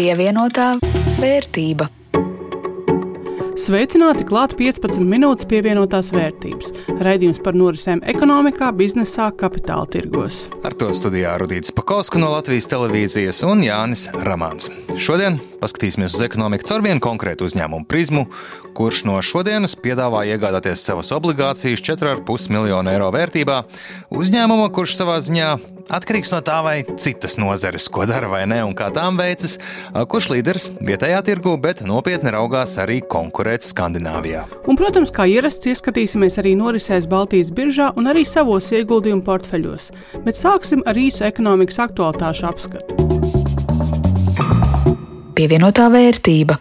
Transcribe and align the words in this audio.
Pievienotā 0.00 0.78
vērtība. 1.20 1.84
Sveicināti 3.60 4.24
klāt 4.24 4.54
15 4.56 5.02
minūtes 5.04 5.44
pievienotās 5.50 6.08
vērtības. 6.14 6.70
Raidījums 7.04 7.42
par 7.44 7.58
norisēm 7.60 8.00
ekonomikā, 8.08 8.70
biznesā, 8.78 9.26
kapitāla 9.36 9.84
tirgos. 9.92 10.46
Ar 10.64 10.72
to 10.80 10.88
studijā 10.96 11.34
Rudīts 11.42 11.74
Pakauska 11.76 12.16
no 12.22 12.30
Latvijas 12.32 12.70
televīzijas 12.72 13.42
un 13.44 13.60
Jānis 13.66 14.06
Ramāns. 14.24 14.70
Šodien 14.96 15.36
paskatīsimies 15.60 16.16
uz 16.16 16.24
ekonomiku 16.24 16.70
caur 16.70 16.86
vienu 16.86 17.04
konkrētu 17.04 17.50
uzņēmumu 17.50 17.84
prizmu, 17.90 18.24
kurš 18.72 19.02
no 19.04 19.18
šodienas 19.20 19.76
piedāvā 19.76 20.24
iegādāties 20.32 20.80
savas 20.80 21.12
obligācijas 21.12 21.84
4,5 21.84 22.48
miljonu 22.56 22.94
eiro 22.94 23.12
vērtībā. 23.12 23.60
Uzņēmuma, 24.16 24.72
kurš 24.72 24.96
savā 25.02 25.20
ziņā 25.28 25.52
atkarīgs 25.90 26.32
no 26.34 26.40
tā, 26.46 26.60
vai 26.64 26.76
citas 27.00 27.36
nozares, 27.40 27.88
ko 27.92 28.06
dara 28.08 28.30
vai 28.30 28.44
ne, 28.50 28.60
un 28.66 28.74
kā 28.78 28.90
tām 28.94 29.18
veicas, 29.20 29.58
kurš 30.10 30.30
līderis 30.34 30.70
vietējā 30.80 31.20
tirgu, 31.26 31.56
bet 31.60 31.82
nopietni 31.86 32.32
raugās 32.34 32.76
arī 32.82 33.00
konkurēt 33.02 33.66
Skandināvijā. 33.66 34.46
Un, 34.70 34.78
protams, 34.80 35.12
kā 35.14 35.26
ierasts, 35.30 35.68
ieskatīsimies 35.70 36.40
arī 36.42 36.56
norisēs 36.58 37.08
Baltijas 37.10 37.52
biržā 37.54 37.90
un 38.00 38.10
arī 38.10 38.24
savos 38.28 38.70
ieguldījumu 38.74 39.24
portfeļos. 39.26 39.90
Bet 40.26 40.38
sāksim 40.38 40.84
ar 40.88 40.98
īsu 40.98 41.26
ekonomikas 41.28 41.82
aktualitāšu 41.86 42.50
apskatu. 42.50 42.98
Pievienotā 45.36 45.88
vērtība. 45.92 46.58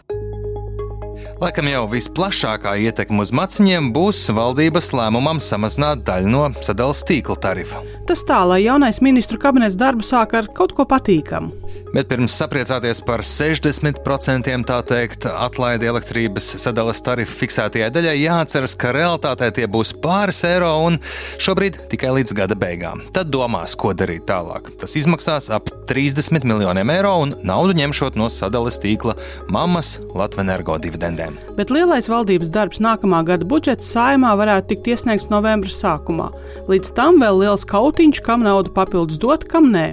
Laikam 1.40 1.70
jau 1.72 1.86
visplašākā 1.88 2.74
ietekme 2.84 3.24
uz 3.24 3.30
maciņiem 3.32 3.94
būs 3.96 4.26
valdības 4.36 4.90
lēmumam 4.92 5.40
samazināt 5.40 6.02
daļu 6.04 6.34
no 6.34 6.42
sadales 6.60 7.00
tīkla 7.08 7.38
tarifa. 7.40 7.80
Tas 8.10 8.26
tā, 8.28 8.42
lai 8.50 8.64
jaunais 8.66 9.00
ministru 9.06 9.38
kabinets 9.40 9.78
darbu 9.80 10.04
sāk 10.04 10.34
ar 10.36 10.50
kaut 10.58 10.74
ko 10.76 10.84
patīkamu. 10.90 11.54
Bet 11.94 12.10
pirms 12.10 12.34
sapriecāties 12.42 13.00
par 13.06 13.22
60% 13.26 14.52
tā 14.68 14.80
teikt 14.90 15.28
atlaidi 15.30 15.88
elektrības 15.90 16.48
sadales 16.62 17.00
tarifu 17.06 17.38
fiksētajai 17.44 17.92
daļai, 17.94 18.16
jāatceras, 18.20 18.76
ka 18.82 18.92
realtātē 18.98 19.52
tie 19.56 19.68
būs 19.70 19.94
pāris 20.04 20.42
eiro 20.50 20.74
un 20.88 20.98
šobrīd 21.42 21.78
tikai 21.94 22.16
līdz 22.18 22.34
gada 22.42 22.58
beigām. 22.58 23.06
Tad 23.14 23.30
domās, 23.32 23.78
ko 23.80 23.94
darīt 23.94 24.26
tālāk. 24.30 24.74
Tas 24.82 24.98
izmaksās 25.00 25.52
ap 25.54 25.70
30 25.90 26.50
miljoniem 26.50 26.96
eiro 26.98 27.14
un 27.24 27.38
naudu 27.46 27.78
ņemšot 27.78 28.18
no 28.20 28.28
sadales 28.34 28.82
tīkla 28.82 29.16
mammas 29.54 30.00
Latvenergo 30.18 30.82
dividendēm. 30.82 31.29
Bet 31.60 31.70
lielais 31.70 32.10
valdības 32.10 32.50
darbs 32.50 32.82
nākamā 32.82 33.22
gada 33.28 33.46
budžeta 33.46 33.86
saimā 33.86 34.34
varētu 34.40 34.74
tikt 34.74 34.92
iesniegts 34.96 35.30
novembra 35.30 35.70
sākumā. 35.70 36.32
Līdz 36.72 36.96
tam 36.98 37.22
vēl 37.22 37.44
liels 37.44 37.68
kaut 37.70 38.00
Mārtiņš, 38.00 38.22
kam 38.24 38.46
naudu 38.48 38.72
papildus 38.72 39.20
dot, 39.20 39.44
kam 39.52 39.74
nē. 39.74 39.90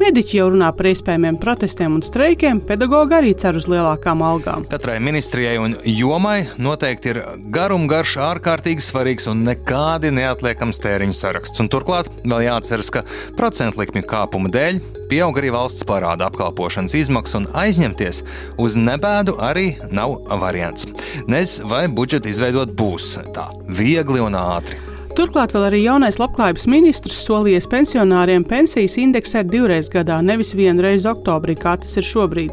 Mediķi 0.00 0.38
jau 0.40 0.50
runā 0.52 0.68
par 0.76 0.90
iespējamiem 0.90 1.38
protestiem 1.40 1.94
un 1.96 2.04
streikiem, 2.04 2.60
pedagogi 2.68 3.16
arī 3.16 3.32
cer 3.38 3.56
uz 3.58 3.68
lielākām 3.70 4.24
algām. 4.26 4.66
Katrai 4.70 4.98
ministrijai 5.02 5.56
un 5.62 5.76
jomai 5.88 6.46
noteikti 6.60 7.12
ir 7.14 7.22
garumgarš, 7.54 8.16
ārkārtīgi 8.26 8.84
svarīgs 8.84 9.28
un 9.32 9.44
nekādi 9.46 10.12
neatliekams 10.14 10.82
tēriņu 10.84 11.16
saraksts. 11.16 11.62
Un 11.64 11.70
turklāt 11.72 12.10
vēl 12.24 12.46
jāatceras, 12.48 12.92
ka 12.92 13.04
procentu 13.38 13.82
likmju 13.82 14.04
kāpuma 14.10 14.52
dēļ 14.52 14.82
pieaug 15.10 15.38
arī 15.38 15.52
valsts 15.54 15.86
parāda 15.86 16.30
apkalpošanas 16.30 16.96
izmaksas, 16.98 17.40
un 17.40 17.48
aizņemties 17.56 18.22
uz 18.62 18.76
nebēdu 18.80 19.38
arī 19.42 19.68
nav 19.94 20.18
variants. 20.42 20.88
Nez 21.30 21.60
vai 21.64 21.86
budžetu 21.88 22.32
izveidot 22.32 22.74
būs 22.76 23.16
tā 23.36 23.48
viegli 23.68 24.22
un 24.24 24.38
ātri. 24.38 24.95
Turklāt 25.16 25.54
vēl 25.56 25.62
arī 25.70 25.78
jaunais 25.80 26.18
labklājības 26.20 26.66
ministrs 26.68 27.22
solījies 27.24 27.64
pensionāriem 27.72 28.42
pensijas 28.44 28.98
indeksēt 29.00 29.48
divreiz 29.48 29.88
gadā, 29.88 30.18
nevis 30.20 30.52
vienu 30.52 30.84
reizi 30.84 31.08
oktobrī, 31.08 31.54
kā 31.56 31.72
tas 31.80 31.96
ir 31.96 32.04
šobrīd. 32.04 32.52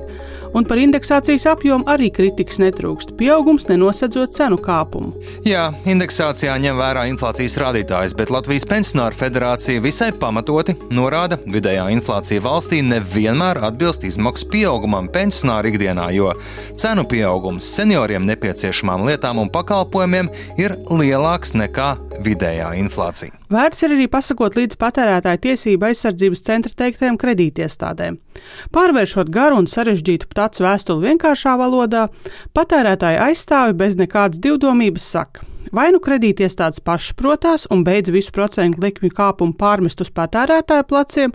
Un 0.53 0.67
par 0.69 0.77
indeksācijas 0.77 1.47
apjomu 1.49 1.87
arī 1.89 2.11
kritikas 2.13 2.59
netrūkst. 2.61 3.15
Pieaugums 3.17 3.65
nenosedzot 3.69 4.35
cenu 4.37 4.59
kāpumu. 4.61 5.13
Jā, 5.47 5.65
indeksācijā 5.89 6.53
ņem 6.61 6.77
vērā 6.77 7.07
inflācijas 7.09 7.57
rādītājs, 7.61 8.13
bet 8.17 8.33
Latvijas 8.33 8.67
pensionāru 8.69 9.17
federācija 9.17 9.81
visai 9.83 10.11
pamatoti 10.13 10.77
norāda, 10.93 11.39
vidējā 11.49 11.89
inflācija 11.95 12.43
valstī 12.45 12.83
nevienmēr 12.85 13.63
atbilst 13.69 14.05
izmaksu 14.07 14.49
pieaugumam 14.53 15.09
pensionāru 15.13 15.73
ikdienā, 15.73 16.09
jo 16.13 16.33
cenu 16.77 17.07
pieaugums 17.09 17.73
senioriem 17.77 18.25
nepieciešamām 18.29 19.07
lietām 19.09 19.41
un 19.41 19.51
pakalpojumiem 19.53 20.31
ir 20.61 20.77
lielāks 20.93 21.57
nekā 21.57 21.95
vidējā 22.23 22.75
inflācija. 22.83 23.42
Vērts 23.53 23.85
ir 23.85 23.93
arī 23.93 24.07
pasakot 24.09 24.55
līdz 24.57 24.77
patērētāju 24.81 25.41
tiesību 25.45 25.89
aizsardzības 25.91 26.41
centra 26.47 26.73
teiktajiem 26.79 27.19
kredītiestādēm. 27.21 28.17
Pārvēršot 28.73 29.29
garu 29.33 29.61
un 29.61 29.69
sarežģītu 29.69 30.31
ptacu 30.31 30.65
vēstuli 30.65 31.11
vienkāršā 31.11 31.53
valodā, 31.61 32.07
patērētāju 32.57 33.25
aizstāvi 33.29 33.77
bez 33.83 33.99
nekādas 33.99 34.41
divdomības 34.41 35.09
saka. 35.15 35.52
Vai 35.73 35.88
nu 35.89 35.97
kredītiestādes 36.03 36.84
pašas 36.85 37.16
protās 37.17 37.63
un 37.73 37.81
beidz 37.81 38.11
visu 38.13 38.29
procentu 38.35 38.84
likmju 38.84 39.09
kāpumu 39.17 39.56
pārmest 39.57 40.03
uz 40.06 40.11
patērētāju 40.13 40.85
pleciem, 40.85 41.34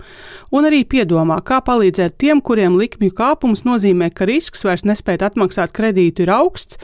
un 0.55 0.67
arī 0.69 0.85
piedomā, 0.87 1.41
kā 1.43 1.59
palīdzēt 1.59 2.15
tiem, 2.23 2.39
kuriem 2.39 2.77
likmju 2.79 3.11
kāpums 3.17 3.65
nozīmē, 3.67 4.07
ka 4.15 4.29
risks 4.29 4.63
vairs 4.63 4.87
nespēt 4.87 5.25
atmaksāt 5.27 5.75
kredītu 5.75 6.23
ir 6.23 6.31
augsts, 6.39 6.79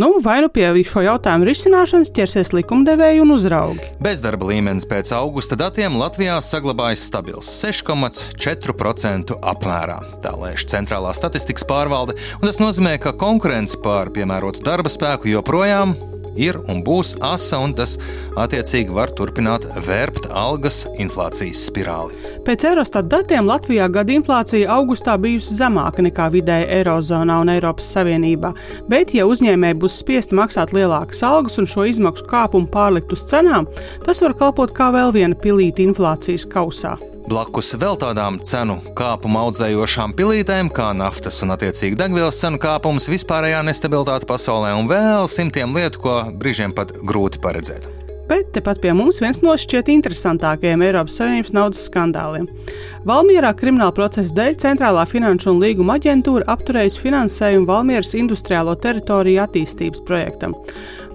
Nu, 0.00 0.16
vai 0.22 0.38
nu 0.40 0.48
pie 0.48 0.64
šo 0.86 1.02
jautājumu 1.04 1.44
risināšanas 1.44 2.08
ķersies 2.16 2.54
likumdevēji 2.56 3.20
un 3.20 3.34
uzraugi? 3.34 3.84
Bezdarba 4.00 4.46
līmenis 4.48 4.86
pēc 4.88 5.10
augusta 5.12 5.58
datiem 5.60 5.98
Latvijā 6.00 6.38
saglabājas 6.40 7.02
stabils- 7.10 7.50
6,4% 7.60 9.36
apmērā. 9.52 9.98
Tā 10.22 10.32
lēš 10.32 10.64
centrālā 10.72 11.12
statistikas 11.12 11.66
pārvalde, 11.68 12.16
un 12.40 12.48
tas 12.48 12.62
nozīmē, 12.62 12.96
ka 12.98 13.12
konkurence 13.12 13.76
pār 13.76 14.08
piemērotu 14.08 14.64
darba 14.64 14.88
spēku 14.88 15.28
joprojām 15.34 16.19
ir 16.36 16.58
un 16.68 16.82
būs 16.86 17.16
asa, 17.24 17.58
un 17.62 17.74
tas 17.78 17.96
attiecīgi 18.40 18.94
var 18.94 19.12
turpināt 19.16 19.66
vērpt 19.86 20.30
algas 20.30 20.84
inflācijas 21.00 21.64
spirāli. 21.68 22.16
Pēc 22.46 22.64
Eurostat 22.70 23.10
datiem 23.12 23.48
Latvijā 23.48 23.88
gada 23.92 24.14
inflācija 24.14 24.70
augustā 24.76 25.16
bijusi 25.20 25.56
zemāka 25.58 26.04
nekā 26.04 26.30
vidēji 26.34 26.70
Eirozonā 26.80 27.40
un 27.42 27.52
Eiropas 27.52 27.90
Savienībā, 27.94 28.54
bet, 28.90 29.14
ja 29.16 29.26
uzņēmēji 29.28 29.80
būs 29.82 30.00
spiesti 30.04 30.38
maksāt 30.38 30.74
lielākas 30.76 31.22
algas 31.26 31.60
un 31.60 31.68
šo 31.70 31.86
izmaksu 31.90 32.26
kāpumu 32.30 32.70
pārlikt 32.72 33.12
uz 33.16 33.26
cenām, 33.30 33.68
tas 34.06 34.22
var 34.24 34.36
kalpot 34.38 34.74
kā 34.76 34.90
vēl 34.94 35.14
viena 35.16 35.38
pilīta 35.38 35.84
inflācijas 35.84 36.48
kausā. 36.50 36.96
Blakus 37.30 37.76
vēl 37.78 37.94
tādām 37.94 38.40
cenu 38.42 38.80
kāpuma 38.98 39.44
audzējošām 39.46 40.16
pilītēm, 40.18 40.72
kā 40.74 40.88
naftas 40.98 41.38
un 41.44 41.54
attiecīgi 41.54 41.98
degvielas 42.00 42.40
cenu 42.42 42.58
kāpums, 42.58 43.06
vispārējā 43.12 43.62
nestabilitāte 43.68 44.26
pasaulē 44.26 44.74
un 44.80 44.90
vēl 44.90 45.30
simtiem 45.30 45.78
lietu, 45.78 46.02
ko 46.02 46.18
brīžiem 46.34 46.74
pat 46.74 46.96
grūti 47.06 47.38
paredzēt. 47.44 47.99
Bet 48.30 48.52
tepat 48.54 48.78
pie 48.78 48.92
mums 48.94 49.16
viens 49.18 49.40
no 49.42 49.56
šķiet 49.58 49.88
interesantākajiem 49.90 50.84
Eiropas 50.86 51.16
Savienības 51.18 51.50
naudas 51.56 51.80
skandāliem. 51.88 52.46
Valmierā 53.08 53.50
krimināla 53.58 53.90
procesa 53.96 54.36
dēļ 54.36 54.54
Centrālā 54.62 55.02
finanšu 55.10 55.50
un 55.50 55.58
līguma 55.58 55.96
aģentūra 55.98 56.46
apturējusi 56.54 57.02
finansējumu 57.02 57.66
Valmieras 57.66 58.14
industriālo 58.14 58.76
teritoriju 58.78 59.42
attīstības 59.42 60.04
projektam. 60.06 60.54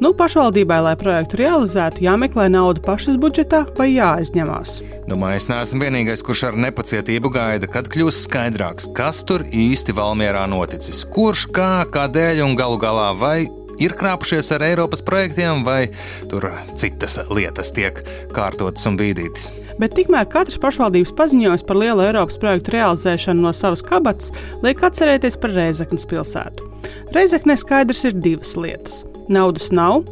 Nu, 0.04 0.12
pašvaldībai, 0.18 0.82
lai 0.90 0.96
projektu 1.00 1.40
realizētu, 1.40 2.04
jāmeklē 2.04 2.50
nauda 2.52 2.84
pašas 2.84 3.16
budžetā 3.22 3.64
vai 3.80 3.94
jāaizņemās. 3.94 4.82
Domāju, 5.08 5.40
es 5.40 5.48
neesmu 5.48 5.86
vienīgais, 5.88 6.24
kurš 6.26 6.50
ar 6.50 6.64
nepacietību 6.68 7.32
gaida, 7.32 7.72
kad 7.72 7.88
kļūs 7.96 8.26
skaidrāks, 8.28 8.92
kas 8.98 9.24
tur 9.24 9.48
īsti 9.48 9.96
Valmierā 9.96 10.44
noticis, 10.52 11.06
kurš 11.16 11.48
kā, 11.56 11.86
kādēļ 11.96 12.44
un 12.50 12.60
galu 12.60 12.82
galā 12.82 13.14
vai 13.16 13.46
ir 13.82 13.96
krāpušies 13.98 14.52
ar 14.56 14.66
Eiropas 14.70 15.04
projektiem, 15.06 15.64
vai 15.68 15.90
tur 16.32 16.48
citas 16.80 17.20
lietas 17.32 17.74
tiek 17.76 18.02
kārtotas 18.36 18.86
un 18.90 19.00
bīdītas. 19.00 19.50
Bet 19.80 19.96
tikmēr 19.98 20.28
katrs 20.32 20.60
pašvaldības 20.64 21.12
paziņojums 21.18 21.66
par 21.68 21.80
lielu 21.82 22.06
Eiropas 22.06 22.40
projektu 22.40 22.78
realizēšanu 22.78 23.44
no 23.44 23.52
savas 23.56 23.84
kabatas 23.84 24.32
liek 24.64 24.84
atcerēties 24.88 25.36
par 25.42 25.56
Reizeknas 25.58 26.08
pilsētu. 26.08 26.72
Reizeknē 27.16 27.58
skaidrs 27.60 28.06
ir 28.08 28.16
divas 28.24 28.56
lietas. 28.60 29.04
Naudas 29.28 29.72
nav, 29.74 30.04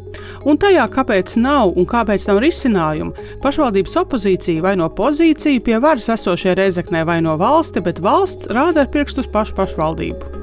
un 0.50 0.58
tajā, 0.58 0.88
kāpēc 0.90 1.36
nav 1.38 1.76
un 1.78 1.86
kāpēc 1.90 2.26
nav 2.32 2.42
risinājumu, 2.42 3.14
pašvaldības 3.46 3.98
opozīcija 4.02 4.66
vai 4.66 4.74
no 4.80 4.90
pozīciju 4.90 5.62
pie 5.64 5.78
varas 5.84 6.10
esošie 6.18 6.58
Reizeknē 6.58 7.06
vai 7.06 7.22
no 7.22 7.38
valsti, 7.38 7.84
bet 7.86 8.02
valsts 8.02 8.50
rāda 8.50 8.88
ar 8.88 8.94
pirkstu 8.96 9.22
uz 9.22 9.30
pašu 9.30 9.60
pašvaldību. 9.62 10.43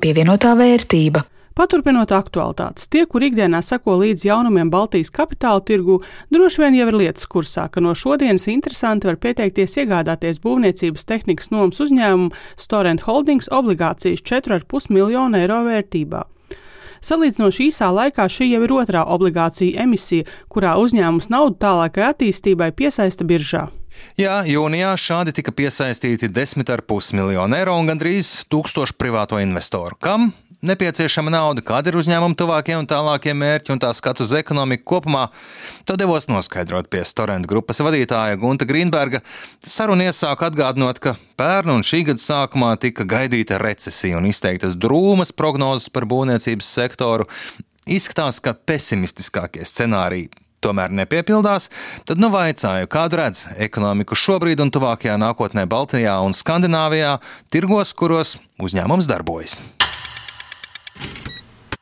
Pievienotā 0.00 0.54
vērtība. 0.58 1.22
Paturpinot 1.60 2.12
aktualitātes, 2.14 2.86
tie, 2.88 3.02
kur 3.10 3.24
ikdienā 3.26 3.58
seko 3.60 3.98
līdz 4.00 4.22
jaunumiem 4.24 4.70
Baltijas 4.72 5.10
kapitāla 5.12 5.60
tirgu, 5.66 5.98
droši 6.32 6.62
vien 6.62 6.76
jau 6.78 6.86
ir 6.88 6.96
lietas 7.02 7.26
kursā, 7.28 7.66
ka 7.68 7.82
no 7.84 7.92
šodienas 7.92 8.46
interesanti 8.48 9.10
var 9.10 9.18
pieteikties 9.20 9.76
iegādāties 9.82 10.40
būvniecības 10.44 11.04
tehnikas 11.10 11.50
nomas 11.52 11.82
uzņēmumu 11.84 12.30
Storent 12.56 13.04
Holdings 13.04 13.50
obligācijas 13.52 14.22
4,5 14.30 14.94
miljonu 14.94 15.42
eiro 15.42 15.60
vērtībā. 15.66 16.22
Salīdzinoši 17.04 17.68
īsā 17.68 17.90
laikā 17.96 18.28
šī 18.28 18.52
jau 18.54 18.62
ir 18.64 18.74
otrā 18.76 19.04
obligācija 19.08 19.84
emisija, 19.84 20.28
kurā 20.52 20.76
uzņēmums 20.80 21.28
naudu 21.32 21.60
tālākai 21.64 22.08
attīstībai 22.12 22.72
piesaista 22.76 23.26
biržā. 23.26 23.66
Jā, 24.20 24.40
jūnijā 24.46 24.92
šādi 25.00 25.34
tika 25.36 25.54
piesaistīti 25.56 26.28
10,5 26.30 27.14
miljoni 27.16 27.58
eiro 27.58 27.74
un 27.80 27.90
gandrīz 27.90 28.44
tūkstoši 28.52 28.96
privāto 29.00 29.40
investoru. 29.42 29.98
Kam 30.00 30.30
nepieciešama 30.66 31.32
nauda, 31.32 31.62
kāda 31.64 31.90
ir 31.90 31.98
uzņēmuma 32.00 32.36
tuvākie 32.38 32.74
un 32.76 32.88
tālākie 32.88 33.32
mērķi 33.36 33.72
un 33.74 33.80
tā 33.80 33.92
skats 33.96 34.24
uz 34.24 34.34
ekonomiku 34.36 34.84
kopumā, 34.92 35.28
to 35.88 35.96
devos 36.00 36.28
noskaidrot 36.30 36.90
pie 36.92 37.02
Storenta 37.08 37.48
grupas 37.48 37.80
vadītāja 37.84 38.38
Gunta 38.40 38.68
Grīnberga. 38.68 39.22
Saruna 39.64 40.10
iesāka 40.10 40.50
atgādinot, 40.50 41.00
ka 41.00 41.16
pērn 41.40 41.72
un 41.78 41.86
šī 41.86 42.04
gada 42.10 42.24
sākumā 42.24 42.74
tika 42.82 43.08
gaidīta 43.08 43.60
recesija 43.62 44.20
un 44.20 44.28
izteiktas 44.28 44.76
drūmas 44.76 45.32
prognozes 45.32 45.88
par 45.92 46.08
būvniecības 46.10 46.76
sektoru. 46.76 47.28
Izskatās, 47.90 48.42
ka 48.44 48.52
pesimistiskākie 48.54 49.64
scenāriji 49.66 50.28
tomēr 50.64 50.92
nepiepildās, 51.02 51.70
tad 52.08 52.20
nu 52.22 52.30
vaicāju, 52.32 52.90
kādu 52.90 53.20
redz 53.20 53.46
ekonomiku 53.60 54.18
šobrīd 54.18 54.62
un 54.64 54.72
tuvākajā 54.74 55.16
nākotnē 55.20 55.66
Baltijā 55.70 56.18
un 56.24 56.36
Skandināvijā, 56.36 57.16
tirgos, 57.52 57.94
kuros 57.96 58.36
uzņēmums 58.60 59.10
darbojas. 59.10 59.56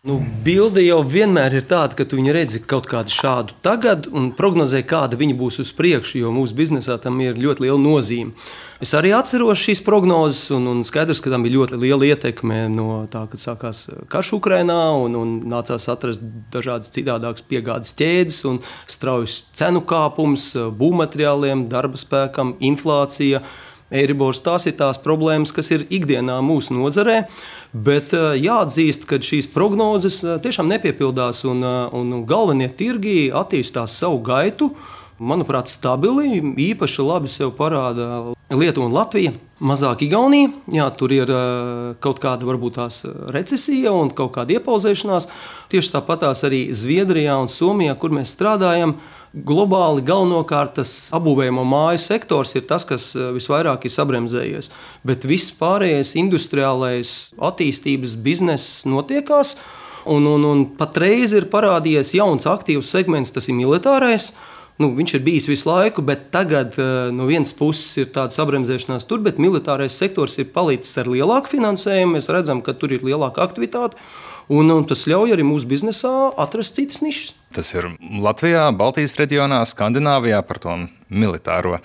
Nu, 0.08 0.14
bilde 0.44 0.80
jau 0.80 1.02
vienmēr 1.04 1.58
ir 1.58 1.64
tāda, 1.68 1.92
ka 1.92 2.04
tu 2.08 2.16
redzi 2.32 2.62
kaut 2.64 2.86
kādu 2.88 3.12
šādu 3.12 3.58
tagad 3.60 4.06
un 4.08 4.30
prognozē, 4.32 4.80
kāda 4.88 5.18
viņa 5.20 5.34
būs 5.36 5.60
uz 5.60 5.72
priekšu, 5.76 6.22
jo 6.22 6.30
mūsu 6.32 6.56
biznesā 6.56 6.96
tam 6.96 7.18
ir 7.20 7.36
ļoti 7.36 7.66
liela 7.66 7.76
nozīme. 7.76 8.32
Es 8.80 8.94
arī 8.96 9.10
atceros 9.12 9.60
šīs 9.60 9.82
prognozes, 9.84 10.46
un, 10.56 10.64
un 10.70 10.80
skaidrs, 10.88 11.20
ka 11.20 11.28
tam 11.28 11.44
bija 11.44 11.58
ļoti 11.58 11.82
liela 11.82 12.08
ietekme 12.08 12.62
no 12.72 13.02
tā, 13.12 13.26
kad 13.28 13.42
sākās 13.42 13.84
karš 14.08 14.32
Ukrajinā, 14.38 14.80
un, 14.96 15.18
un 15.18 15.38
nācās 15.44 15.90
atrast 15.92 16.24
dažādas 16.54 16.94
citādākas 16.94 17.44
piegādes 17.44 17.92
ķēdes, 17.98 18.42
un 18.48 18.62
straujas 18.88 19.42
cenu 19.60 19.84
kāpums, 19.84 20.54
būvmateriāliem, 20.80 21.68
darba 21.68 22.00
spēkam, 22.00 22.56
inflācija. 22.64 23.44
Eiribors 23.88 24.42
tās 24.44 24.66
ir 24.68 24.76
tās 24.76 25.00
problēmas, 25.00 25.52
kas 25.56 25.70
ir 25.72 25.86
ikdienā 25.88 26.36
mūsu 26.44 26.76
nozarē, 26.76 27.22
bet 27.72 28.12
eh, 28.16 28.36
jāatzīst, 28.36 29.08
ka 29.08 29.20
šīs 29.24 29.48
prognozes 29.54 30.20
eh, 30.24 30.36
tiešām 30.44 30.68
nepiepildās 30.68 31.40
un, 31.48 31.64
eh, 31.64 31.96
un 31.96 32.22
galvenie 32.28 32.68
tirgi 32.68 33.30
attīstās 33.32 33.96
savu 33.96 34.20
gaitu. 34.28 34.74
Manuprāt, 35.18 35.72
stabili, 35.72 36.38
īpaši 36.68 37.02
labi 37.02 37.32
sev 37.32 37.56
parāda 37.56 38.36
Lietuva 38.54 38.86
un 38.86 38.94
Latvija. 38.94 39.32
Mazāk 39.58 40.04
Igaunija, 40.06 40.52
jā, 40.70 40.84
tur 40.94 41.10
ir 41.10 41.30
kaut 41.98 42.20
kāda 42.22 42.46
varbūt 42.46 42.76
tās 42.78 43.00
recesija 43.34 43.90
un 43.90 44.12
kaut 44.14 44.36
kāda 44.36 44.54
iepauzēšanās. 44.54 45.26
Tieši 45.72 45.94
tāpatās 45.96 46.44
arī 46.46 46.68
Zviedrijā 46.70 47.34
un 47.42 47.50
Somijā, 47.50 47.96
kur 47.98 48.14
mēs 48.14 48.36
strādājam, 48.36 48.94
Globāli 49.36 50.00
galvenokārt 50.08 50.78
tas 50.78 50.90
apbūvējamo 51.12 51.60
māju 51.68 52.00
sektors 52.00 52.54
ir 52.56 52.64
tas, 52.70 52.86
kas 52.88 53.10
eh, 53.12 53.28
visvairāk 53.36 53.84
ir 53.84 53.92
sabremzējies. 53.92 54.70
Bet 55.04 55.26
viss 55.28 55.52
pārējais 55.58 56.14
industriālais 56.16 57.12
attīstības 57.36 58.16
bizness 58.24 58.86
notiekās. 58.88 59.58
Un, 60.08 60.24
un, 60.24 60.46
un 60.48 60.62
patreiz 60.78 61.34
ir 61.36 61.50
parādījies 61.52 62.14
jauns 62.16 62.48
aktīvs 62.48 62.88
segments, 62.88 63.34
tas 63.34 63.50
ir 63.50 63.58
militārais. 63.58 64.30
Nu, 64.78 64.92
viņš 64.94 65.16
ir 65.16 65.22
bijis 65.26 65.48
visu 65.50 65.66
laiku, 65.66 66.04
bet 66.06 66.28
tagad 66.34 66.76
eh, 66.78 67.08
no 67.10 67.26
vienas 67.26 67.50
puses 67.56 67.98
ir 67.98 68.12
tāda 68.14 68.30
sabremzēšanās 68.34 69.08
tur, 69.10 69.18
bet 69.24 69.40
militārais 69.42 69.96
sektors 69.98 70.38
ir 70.38 70.52
palicis 70.54 70.94
ar 71.02 71.10
lielāku 71.10 71.56
finansējumu. 71.56 72.14
Mēs 72.14 72.30
redzam, 72.30 72.62
ka 72.62 72.76
tur 72.78 72.94
ir 72.94 73.02
lielāka 73.02 73.42
aktivitāte. 73.42 73.98
Un, 74.48 74.70
un 74.70 74.86
tas 74.88 75.02
ļauj 75.10 75.34
arī 75.34 75.44
mūsu 75.44 75.66
biznesā 75.68 76.12
atrast 76.40 76.78
citas 76.78 77.02
nišas. 77.04 77.34
Tas 77.54 77.72
ir 77.72 77.88
Latvijā, 78.20 78.68
Baltijas 78.76 79.16
reģionā, 79.16 79.62
Skandināvijā 79.68 80.42
par 80.44 80.60
to 80.60 80.74
militāro 81.08 81.78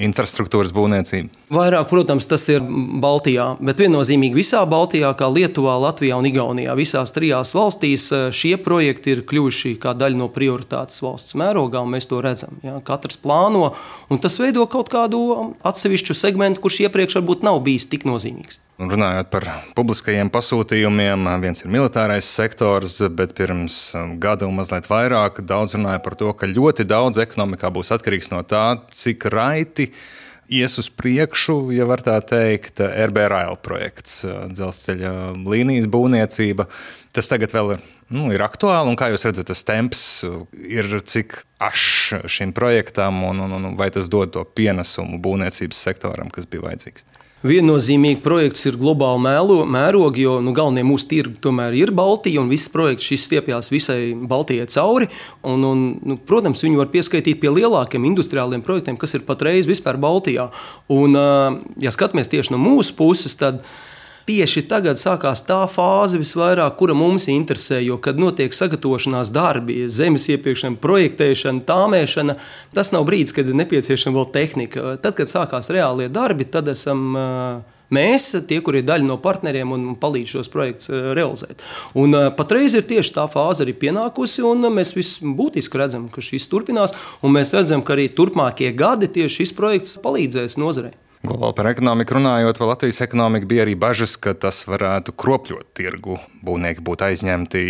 infrastruktūras 0.00 0.72
būvniecību. 0.72 1.28
Vairāk, 1.52 1.88
protams, 1.90 2.24
tas 2.30 2.46
ir 2.52 2.64
Baltijā, 3.02 3.50
bet 3.60 3.82
viennozīmīgi 3.82 4.38
visā 4.38 4.62
Baltijā, 4.68 5.10
kā 5.18 5.28
Lietuvā, 5.28 5.76
Latvijā 5.82 6.16
un 6.16 6.28
Igaunijā. 6.30 6.76
Visās 6.78 7.12
trijās 7.12 7.52
valstīs 7.56 8.08
eh, 8.16 8.30
šie 8.32 8.54
projekti 8.64 9.12
ir 9.14 9.24
kļuvuši 9.28 9.74
kā 9.82 9.92
daļa 9.98 10.22
no 10.22 10.30
prioritātes 10.32 11.02
valsts 11.04 11.36
mērogā, 11.36 11.84
un 11.84 11.92
mēs 11.96 12.08
to 12.10 12.22
redzam. 12.24 12.56
Ja? 12.64 12.78
Katrs 12.84 13.20
plāno, 13.20 13.74
un 14.08 14.22
tas 14.22 14.40
veido 14.40 14.64
kaut 14.70 14.88
kādu 14.92 15.20
atsevišķu 15.60 16.16
segmentu, 16.16 16.64
kurš 16.64 16.86
iepriekš 16.86 17.20
varbūt 17.20 17.44
nav 17.46 17.60
bijis 17.66 17.88
tik 17.92 18.08
nozīmīgs. 18.08 18.62
Runājot 18.80 19.28
par 19.28 19.44
publiskajiem 19.76 20.30
pasūtījumiem, 20.32 21.26
viens 21.42 21.60
ir 21.60 21.68
militārais 21.68 22.24
sektors, 22.24 22.94
bet 23.12 23.34
pirms 23.36 23.90
gada 24.22 24.48
un 24.48 24.56
mazliet 24.56 24.88
vairāk 24.88 25.09
daudz 25.10 25.76
runāja 25.76 26.00
par 26.04 26.16
to, 26.18 26.32
ka 26.36 26.48
ļoti 26.50 26.86
daudz 26.88 27.20
ekonomikā 27.22 27.70
būs 27.74 27.92
atkarīgs 27.96 28.32
no 28.32 28.42
tā, 28.46 28.80
cik 28.96 29.26
raiti 29.32 29.90
ies 30.50 30.74
uz 30.82 30.88
priekšu, 30.90 31.70
ja 31.74 31.86
var 31.86 32.02
tā 32.02 32.16
teikt, 32.26 32.82
RB 32.82 33.22
Rail 33.30 33.58
projekts, 33.62 34.24
dzelzceļa 34.50 35.12
līnijas 35.46 35.86
būvniecība. 35.90 36.66
Tas 37.14 37.30
tagad 37.30 37.54
vēl 37.54 37.76
ir, 37.76 37.84
nu, 38.14 38.26
ir 38.34 38.42
aktuāli, 38.42 38.90
un 38.90 38.98
kā 38.98 39.12
jūs 39.12 39.28
redzat, 39.28 39.46
tas 39.50 39.62
temps 39.66 40.02
ir 40.58 40.90
cik 41.06 41.38
ašs 41.62 42.26
šim 42.30 42.54
projektam, 42.56 43.22
un, 43.30 43.44
un, 43.46 43.56
un 43.58 43.78
vai 43.78 43.92
tas 43.94 44.10
dod 44.10 44.34
to 44.34 44.44
pienesumu 44.58 45.22
būvniecības 45.22 45.86
sektoram, 45.86 46.30
kas 46.34 46.50
bija 46.50 46.66
vajadzīgs? 46.66 47.06
Viennozīmīgi 47.40 48.18
projekts 48.20 48.66
ir 48.68 48.74
globāli 48.76 49.22
mēlo, 49.24 49.62
mērogi, 49.64 50.26
jo 50.26 50.34
nu, 50.44 50.52
galvenie 50.52 50.82
mūsu 50.84 51.06
tirgi 51.08 51.38
tomēr 51.40 51.72
ir 51.78 51.92
Baltija, 51.96 52.42
un 52.42 52.50
viss 52.52 52.68
projekts 52.68 53.06
šis 53.08 53.24
stiepjas 53.30 53.72
visai 53.72 54.12
Baltijai 54.12 54.66
cauri. 54.68 55.08
Un, 55.48 55.64
un, 55.64 55.86
nu, 56.04 56.18
protams, 56.28 56.60
viņi 56.66 56.76
var 56.76 56.90
pieskaitīt 56.92 57.40
pie 57.40 57.52
lielākiem 57.56 58.04
industriāliem 58.10 58.60
projektiem, 58.66 58.98
kas 59.00 59.16
ir 59.16 59.24
patreiz 59.24 59.70
vispār 59.70 59.96
Baltijā. 59.96 60.50
Un, 60.92 61.16
ja 61.80 61.94
skatāmies 61.96 62.28
tieši 62.28 62.52
no 62.52 62.60
mūsu 62.60 62.92
puses, 62.98 63.38
tad 63.40 63.64
tieši 64.30 64.62
tagad 64.70 65.00
sākās 65.00 65.42
tā 65.46 65.58
fāze, 65.70 66.20
visvairāk, 66.20 66.76
kura 66.78 66.94
mums 66.96 67.26
interesē. 67.32 67.80
Jo, 67.82 67.98
kad 68.02 68.20
notiek 68.20 68.54
sagatavošanās 68.54 69.32
darbi, 69.34 69.82
zemes 69.90 70.28
iepirkšana, 70.30 70.78
projektēšana, 70.82 71.64
tāmēšana, 71.66 72.38
tas 72.76 72.92
nav 72.94 73.08
brīdis, 73.08 73.34
kad 73.36 73.50
ir 73.50 73.58
nepieciešama 73.64 74.20
vēl 74.20 74.30
tehnika. 74.36 74.94
Tad, 75.02 75.18
kad 75.18 75.32
sākās 75.32 75.72
reālie 75.74 76.08
darbi, 76.12 76.48
tad 76.48 76.70
esam. 76.72 77.20
Mēs, 77.90 78.28
tie, 78.46 78.60
kur 78.62 78.76
ir 78.78 78.84
daļa 78.86 79.02
no 79.02 79.16
partneriem 79.18 79.72
un 79.74 79.88
palīdz 79.98 80.36
šos 80.36 80.50
projektus 80.52 80.92
realizēt. 80.94 81.64
Un, 81.98 82.14
uh, 82.14 82.28
patreiz 82.38 82.76
ir 82.78 82.86
tieši 82.86 83.16
tā 83.16 83.24
fāze 83.26 83.64
arī 83.64 83.74
pienākusi, 83.82 84.44
un 84.46 84.68
mēs 84.76 84.94
visbūtiski 84.94 85.82
redzam, 85.82 86.06
ka 86.06 86.22
šis 86.22 86.46
turpinās. 86.52 86.94
Mēs 87.26 87.50
redzam, 87.58 87.82
ka 87.82 87.96
arī 87.98 88.06
turpmākie 88.14 88.70
gadi 88.78 89.10
tieši 89.10 89.40
šis 89.42 89.56
projekts 89.58 89.98
palīdzēs 90.06 90.60
nozarei. 90.62 90.94
Globāli 91.20 91.52
par 91.52 91.66
ekonomiku 91.68 92.14
runājot, 92.16 92.56
vēl 92.56 92.70
Latvijas 92.70 93.02
ekonomika 93.04 93.48
bija 93.48 93.66
arī 93.66 93.74
bažas, 93.76 94.14
ka 94.16 94.32
tas 94.32 94.62
varētu 94.64 95.12
kropļot 95.20 95.66
tirgu. 95.76 96.16
Būvnieki 96.46 96.80
būtu 96.86 97.04
aizņemti 97.10 97.64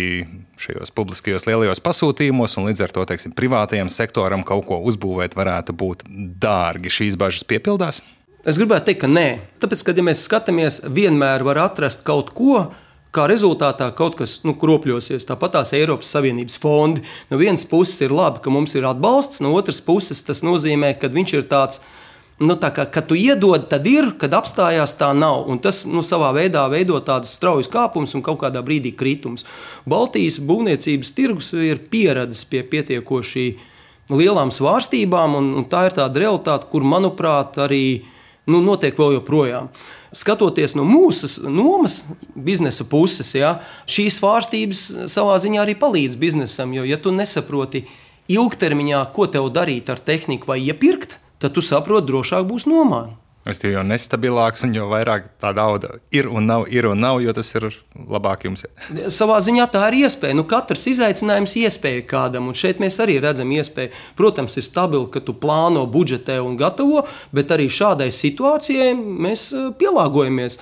šajos 0.61 0.93
publiskajos 0.95 1.43
lielajos 1.49 1.83
pasūtījumos, 1.83 2.55
un 2.55 2.69
līdz 2.69 2.85
ar 2.85 2.93
to 2.95 3.03
teiksim, 3.09 3.33
privātajam 3.35 3.91
sektoram 3.91 4.45
kaut 4.47 4.69
ko 4.69 4.79
uzbūvēt 4.87 5.35
varētu 5.35 5.75
būt 5.75 6.05
dārgi. 6.39 6.93
Šīs 7.01 7.19
bažas 7.19 7.43
piepildās? 7.49 7.99
Es 8.47 8.55
gribētu 8.55 8.87
teikt, 8.87 9.03
ka 9.03 9.11
nē. 9.11 9.27
Tāpēc, 9.59 9.83
kad 9.89 9.99
ja 9.99 10.07
mēs 10.07 10.23
skatāmies, 10.29 10.79
vienmēr 10.87 11.43
var 11.43 11.59
atrast 11.67 12.07
kaut 12.07 12.31
ko, 12.37 12.69
Kā 13.11 13.25
rezultātā 13.27 13.89
kaut 13.91 14.13
kas 14.15 14.37
nu, 14.47 14.53
kropļosies. 14.55 15.25
Tāpat 15.27 15.57
tās 15.57 15.73
Eiropas 15.75 16.07
Savienības 16.15 16.55
fondi. 16.63 17.01
No 17.27 17.39
vienas 17.41 17.65
puses 17.67 17.99
ir 18.05 18.13
labi, 18.15 18.39
ka 18.39 18.53
mums 18.53 18.71
ir 18.79 18.87
atbalsts, 18.87 19.41
no 19.43 19.51
otras 19.57 19.81
puses 19.83 20.23
tas 20.23 20.39
nozīmē, 20.47 20.93
ka 20.95 21.09
viņš 21.11 21.33
ir 21.35 21.43
tāds 21.51 21.81
nu, 22.41 22.57
kā, 22.57 22.85
kad 22.89 23.07
tu 23.07 23.15
iedod, 23.17 23.67
tad 23.69 23.85
ir, 23.89 24.11
kad 24.19 24.33
apstājās, 24.35 24.95
tā 24.99 25.11
nav. 25.17 25.45
Un 25.51 25.61
tas 25.61 25.83
nu, 25.89 26.03
savā 26.05 26.31
veidā 26.35 26.65
veido 26.71 26.99
tādus 27.05 27.35
straujas 27.37 27.69
kāpumus 27.71 28.15
un 28.17 28.25
kaut 28.25 28.41
kādā 28.41 28.63
brīdī 28.65 28.93
kritums. 28.97 29.45
Baltijas 29.89 30.41
būvniecības 30.43 31.13
tirgus 31.17 31.51
ir 31.53 31.83
pieradis 31.91 32.43
pie 32.49 32.63
pietiekoši 32.67 33.45
lielām 34.11 34.51
svārstībām, 34.51 35.37
un, 35.39 35.53
un 35.61 35.67
tā 35.69 35.85
ir 35.87 35.95
tāda 35.95 36.25
realitāte, 36.25 36.67
kur, 36.71 36.83
manuprāt, 36.83 37.61
arī 37.61 38.03
nu, 38.49 38.59
notiek 38.65 38.97
vēl 38.97 39.19
joprojām. 39.19 39.69
Skatoties 40.11 40.73
no 40.75 40.83
mūsu 40.83 41.29
nomas 41.47 42.01
biznesa 42.35 42.83
puses, 42.89 43.29
ja, 43.37 43.59
šīs 43.87 44.17
svārstības 44.19 44.85
savā 45.13 45.37
ziņā 45.39 45.61
arī 45.63 45.77
palīdz 45.79 46.19
biznesam. 46.19 46.73
Jo, 46.75 46.83
ja 46.89 46.99
tu 46.99 47.13
nesaproti 47.15 47.85
ilgtermiņā, 48.31 49.05
ko 49.15 49.29
tev 49.31 49.47
darīt 49.53 49.91
ar 49.93 50.01
tehniku 50.03 50.51
vai 50.51 50.59
iepirkt, 50.65 51.20
tad 51.41 51.57
tu 51.57 51.65
saproti, 51.65 52.09
drošāk 52.11 52.47
būs 52.47 52.69
nomāni. 52.69 53.17
Es 53.41 53.57
tev 53.57 53.71
jau 53.73 53.81
nestabilāks, 53.81 54.61
un 54.67 54.75
jo 54.75 54.83
vairāk 54.91 55.31
tā 55.41 55.49
nauda 55.57 55.95
ir 56.13 56.27
un 56.29 56.45
nav, 56.45 56.67
ir 56.69 56.85
un 56.85 56.99
nav, 57.01 57.17
jo 57.23 57.33
tas 57.33 57.47
ir 57.57 57.71
labāk 57.97 58.45
jums. 58.45 58.67
Savā 59.09 59.39
ziņā 59.41 59.65
tā 59.73 59.87
ir 59.89 59.97
iespēja. 60.03 60.35
Nu, 60.37 60.45
katrs 60.45 60.85
izaicinājums 60.91 61.55
ir 61.57 61.65
iespēja 61.71 62.03
kādam, 62.11 62.51
un 62.51 62.57
šeit 62.57 62.77
mēs 62.83 62.99
arī 63.01 63.17
redzam 63.23 63.49
iespēju. 63.49 63.95
Protams, 64.19 64.59
ir 64.61 64.67
stabili, 64.67 65.09
ka 65.09 65.23
tu 65.25 65.33
plāno, 65.33 65.87
budžetē 65.89 66.37
un 66.45 66.53
gatavo, 66.59 67.01
bet 67.33 67.49
arī 67.55 67.65
šādai 67.65 68.11
situācijai 68.13 68.93
mēs 68.93 69.49
eh, 69.57 69.71
pielāgojamies. 69.81 70.59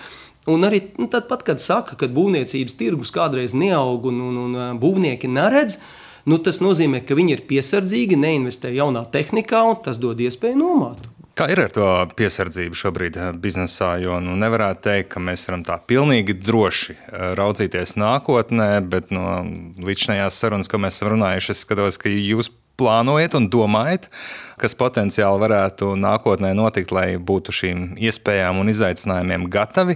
Un 0.48 0.64
arī 0.64 0.86
nu, 0.96 1.10
tad, 1.12 1.28
pat, 1.28 1.44
kad 1.44 1.60
saka, 1.60 2.00
ka 2.00 2.08
būvniecības 2.08 2.80
tirgus 2.80 3.12
kādreiz 3.12 3.52
neaug 3.52 4.08
un, 4.08 4.24
un, 4.24 4.44
un 4.46 4.56
eh, 4.56 4.70
būvnieki 4.80 5.28
neredz, 5.28 5.82
nu, 6.30 6.38
tas 6.46 6.62
nozīmē, 6.64 7.02
ka 7.06 7.18
viņi 7.18 7.36
ir 7.38 7.46
piesardzīgi, 7.50 8.20
neinvestē 8.20 8.72
jaunā 8.76 9.06
tehnikā, 9.12 9.64
un 9.68 9.80
tas 9.86 10.00
dod 10.02 10.22
iespēju 10.22 10.60
nomāt. 10.60 11.08
Kā 11.40 11.46
ir 11.48 11.62
ar 11.64 11.72
to 11.72 11.86
piesardzību 12.20 12.76
šobrīd 12.76 13.16
eh, 13.16 13.28
biznesā? 13.32 13.94
Jo 14.04 14.18
nu, 14.20 14.34
nevarētu 14.40 14.84
teikt, 14.90 15.14
ka 15.14 15.22
mēs 15.24 15.46
varam 15.48 15.62
tā 15.68 15.78
pilnīgi 15.88 16.36
droši 16.36 16.96
eh, 16.98 17.30
raudzīties 17.40 17.96
nākotnē, 18.02 18.72
bet 18.92 19.14
no 19.16 19.40
līdzinājās 19.80 20.40
sarunas, 20.42 20.68
ko 20.68 20.82
mēs 20.84 21.00
esam 21.00 21.14
runājuši, 21.14 21.54
es 21.56 21.64
skatos, 21.64 22.00
ka 22.02 22.12
jūs 22.12 22.52
plānojat 22.80 23.38
un 23.40 23.48
domājat, 23.52 24.10
kas 24.60 24.76
potenciāli 24.80 25.44
varētu 25.46 25.94
nākotnē 26.00 26.52
notikt, 26.60 26.92
lai 26.96 27.14
būtu 27.16 27.56
šīm 27.56 27.86
iespējām 28.10 28.60
un 28.60 28.72
izaicinājumiem 28.76 29.48
gatavi. 29.52 29.96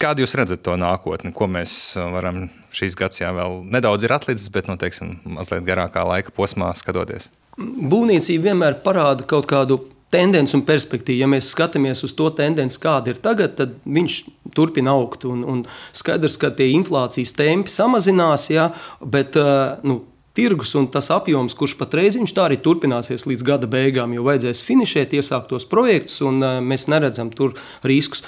Kādu 0.00 0.24
jūs 0.24 0.34
redzat 0.38 0.64
to 0.66 0.74
nākotni, 0.80 1.30
ko 1.34 1.46
mēs 1.50 1.94
eh, 1.96 2.06
varam 2.14 2.48
šīs 2.74 2.96
gads 2.98 3.22
jau 3.22 3.30
vēl 3.36 3.60
nedaudz 3.76 4.06
ir 4.06 4.14
atlicis, 4.16 4.50
bet 4.54 4.68
nu, 4.70 4.78
teiksim, 4.80 5.18
mazliet 5.36 5.66
garākā 5.66 6.02
laika 6.06 6.34
posmā 6.34 6.72
skatoties? 6.74 7.30
Būvniecība 7.58 8.50
vienmēr 8.50 8.80
parāda 8.82 9.26
kaut 9.30 9.46
kādu 9.50 9.78
tendence 10.14 10.56
un 10.56 10.64
perspektīva. 10.66 11.24
Ja 11.24 11.28
mēs 11.30 11.52
skatāmies 11.54 12.02
uz 12.06 12.14
to 12.18 12.26
tendenci, 12.34 12.80
kāda 12.82 13.12
ir 13.12 13.20
tagad, 13.22 13.54
tad 13.58 13.76
viņš 13.86 14.18
turpina 14.54 14.94
augt. 14.94 15.26
Un, 15.30 15.44
un 15.46 15.62
skaidrs, 15.94 16.38
ka 16.42 16.50
tie 16.54 16.72
inflācijas 16.74 17.34
tempi 17.38 17.72
samazinās, 17.74 18.48
ja, 18.50 18.68
bet 19.00 19.38
nu, 19.86 20.00
tirgus 20.34 20.74
un 20.78 20.88
tas 20.90 21.10
apjoms, 21.14 21.54
kurš 21.58 21.76
patreiz 21.78 22.18
viņš 22.18 22.34
tā 22.34 22.48
arī 22.48 22.58
turpināsies 22.62 23.26
līdz 23.30 23.46
gada 23.46 23.70
beigām, 23.70 24.14
jo 24.16 24.26
vajadzēs 24.26 24.62
finišēt 24.66 25.14
iesāktos 25.18 25.68
projektus, 25.70 26.20
un 26.26 26.42
mēs 26.66 26.88
neredzam 26.90 27.30
tur 27.34 27.54
riskus. 27.86 28.24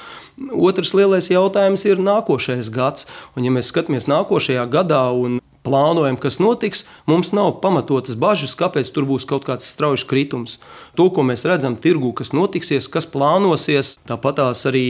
Otrs 0.53 0.95
lielais 0.97 1.31
jautājums 1.33 1.87
ir 1.89 2.03
nākošais 2.03 2.71
gads. 2.73 3.09
Un, 3.35 3.47
ja 3.47 3.53
mēs 3.55 3.73
skatāmies 3.73 4.09
nākošajā 4.11 4.67
gadā 4.73 5.03
un 5.17 5.41
plānojam, 5.67 6.17
kas 6.21 6.39
notiks, 6.43 6.85
mums 7.11 7.33
nav 7.37 7.57
pamatotas 7.63 8.17
bažas, 8.19 8.55
kāpēc 8.59 8.93
tur 8.95 9.09
būs 9.09 9.27
kaut 9.29 9.47
kāds 9.49 9.67
strauji 9.67 10.07
kritums. 10.09 10.61
To, 10.97 11.09
ko 11.11 11.25
mēs 11.27 11.45
redzam 11.49 11.77
tirgu, 11.77 12.13
kas 12.17 12.33
notiksies, 12.37 12.89
kas 12.93 13.09
plānosies, 13.11 13.97
tāpat 14.09 14.39
tās 14.41 14.65
arī 14.69 14.85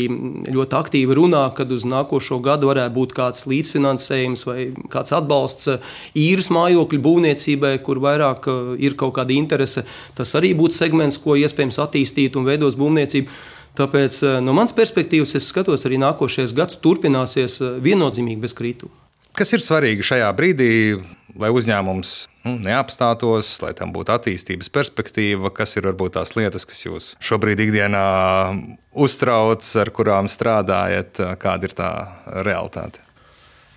ļoti 0.53 0.79
aktīvi 0.79 1.17
runā, 1.17 1.45
kad 1.57 1.73
uz 1.75 1.87
nākošo 1.89 2.39
gadu 2.45 2.71
varētu 2.71 2.95
būt 2.97 3.17
kāds 3.17 3.47
līdzfinansējums 3.51 4.47
vai 4.49 4.59
kāds 4.93 5.15
atbalsts 5.17 5.77
īres 6.19 6.51
mājokļu 6.55 7.03
būvniecībai, 7.07 7.77
kur 7.87 8.03
vairāk 8.03 8.51
uh, 8.51 8.75
ir 8.79 8.99
kaut 8.99 9.17
kāda 9.19 9.37
interese. 9.37 9.87
Tas 10.19 10.35
arī 10.39 10.53
būtu 10.59 10.77
segments, 10.77 11.21
ko 11.23 11.39
iespējams 11.39 11.81
attīstīt 11.87 12.39
un 12.39 12.49
veidos 12.49 12.79
būvniecību. 12.81 13.41
Tāpēc 13.77 14.23
uh, 14.25 14.39
no 14.45 14.57
manas 14.57 14.77
perspektīvas 14.77 15.37
es 15.39 15.51
skatos, 15.53 15.87
arī 15.89 16.01
nākošais 16.03 16.57
gads 16.57 16.81
turpināsies 16.83 17.61
uh, 17.63 17.77
viennozīmīgi 17.85 18.43
bez 18.47 18.57
krituma. 18.57 19.06
Kas 19.37 19.53
ir 19.53 19.61
svarīgi 19.61 20.05
šajā 20.07 20.29
brīdī, 20.33 20.97
lai 21.37 21.51
uzņēmums 21.53 22.13
nu, 22.47 22.55
neapstātos, 22.65 23.51
lai 23.61 23.75
tam 23.77 23.91
būtu 23.93 24.15
attīstības 24.15 24.71
perspektīva? 24.73 25.51
Kas 25.53 25.77
ir 25.77 25.85
varbūt 25.91 26.15
tās 26.17 26.33
lietas, 26.39 26.65
kas 26.65 26.81
jūs 26.87 27.09
šobrīd 27.21 27.61
ikdienā 27.67 28.07
uztrauc, 28.97 29.67
ar 29.83 29.91
kurām 29.93 30.31
strādājat? 30.33 31.21
Kāda 31.43 31.69
ir 31.69 31.75
tā 31.77 31.91
realitāte? 32.49 33.03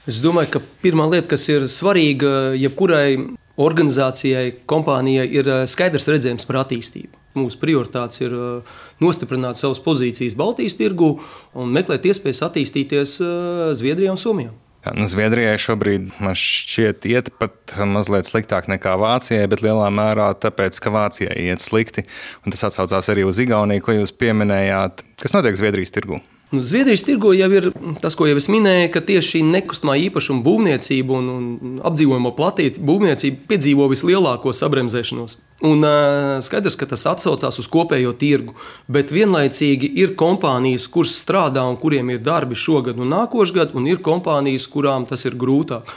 Es 0.07 0.21
domāju, 0.23 0.53
ka 0.55 0.61
pirmā 0.79 1.09
lieta, 1.11 1.27
kas 1.33 1.43
ir 1.51 1.67
svarīga 1.67 2.55
jebkurai 2.55 3.19
organizācijai, 3.59 4.61
kompānijai, 4.69 5.27
ir 5.41 5.51
eh, 5.51 5.65
skaidrs 5.67 6.07
redzējums 6.07 6.47
par 6.47 6.61
attīstību. 6.61 7.19
Mūsu 7.35 7.59
prioritāte 7.59 8.23
ir 8.23 8.31
eh, 8.31 8.79
nostiprināt 9.03 9.59
savas 9.59 9.83
pozīcijas 9.83 10.39
Baltijas 10.39 10.79
tirgu 10.79 11.17
un 11.51 11.75
meklēt 11.75 12.07
iespējas 12.07 12.45
attīstīties 12.47 13.19
eh, 13.19 13.69
Zviedrijā 13.75 14.15
un 14.15 14.23
Somijā. 14.23 14.55
Nu, 14.79 15.09
Zviedrijai 15.11 15.57
šobrīd 15.59 16.07
šķiet, 16.39 17.03
iet 17.11 17.29
pat 17.41 17.75
mazliet 17.83 18.29
sliktāk 18.29 18.69
nekā 18.71 18.95
Vācijai, 19.01 19.49
bet 19.51 19.63
lielā 19.65 19.89
mērā 19.91 20.29
tāpēc, 20.39 20.79
ka 20.79 20.93
Vācijai 20.95 21.35
iet 21.49 21.63
slikti. 21.63 22.05
Un 22.45 22.55
tas 22.55 22.63
atsaucās 22.69 23.11
arī 23.11 23.27
uz 23.27 23.41
Igauniju, 23.43 23.83
ko 23.83 23.97
jūs 23.99 24.15
pieminējāt. 24.15 25.03
Kas 25.19 25.35
notiek 25.35 25.59
Zviedrijas 25.59 25.91
tirgū? 25.95 26.21
Nu, 26.51 26.63
Zviedrijas 26.65 27.03
tirgo 27.05 27.29
jau 27.37 27.47
ir 27.53 27.67
tas, 28.01 28.15
ko 28.17 28.25
jau 28.25 28.37
es 28.39 28.47
minēju, 28.49 28.87
ka 28.89 29.03
tieši 29.05 29.35
šī 29.35 29.41
nekustamā 29.45 29.93
īpašuma 30.07 30.41
būvniecība 30.41 31.13
un, 31.13 31.27
un 31.29 31.75
apdzīvojamo 31.85 32.31
platību 32.33 32.81
būvniecība 32.89 33.45
piedzīvo 33.51 33.85
vislielāko 33.91 34.49
sabremzēšanos. 34.57 35.37
Un, 35.69 35.85
uh, 35.85 36.39
skaidrs, 36.41 36.77
ka 36.79 36.87
tas 36.89 37.05
atsaucās 37.11 37.61
uz 37.61 37.69
kopējo 37.69 38.15
tirgu, 38.17 38.55
bet 38.89 39.13
vienlaicīgi 39.13 39.91
ir 40.01 40.15
kompānijas, 40.17 40.89
kuras 40.89 41.19
strādā 41.21 41.67
un 41.69 41.77
kuriem 41.77 42.09
ir 42.15 42.25
darbi 42.25 42.57
šogad 42.57 42.97
un 42.97 43.13
nākošgad, 43.13 43.77
un 43.77 43.85
ir 43.91 44.01
kompānijas, 44.01 44.65
kurām 44.73 45.05
tas 45.05 45.29
ir 45.29 45.37
grūtāk. 45.37 45.93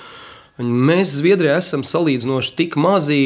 Mēs 0.61 1.17
Zviedrijā 1.17 1.57
esam 1.63 1.81
salīdzinoši 1.81 2.57
tik 2.59 2.77
mazi 2.77 3.23